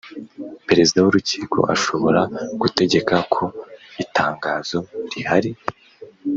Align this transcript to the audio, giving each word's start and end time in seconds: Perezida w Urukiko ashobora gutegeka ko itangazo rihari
Perezida 0.67 0.97
w 1.03 1.07
Urukiko 1.11 1.59
ashobora 1.75 2.21
gutegeka 2.61 3.15
ko 3.33 3.43
itangazo 4.03 4.77
rihari 5.11 5.51